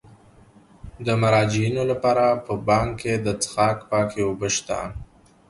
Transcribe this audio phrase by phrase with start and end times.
[1.05, 4.79] د مراجعینو لپاره په بانک کې د څښاک پاکې اوبه شته.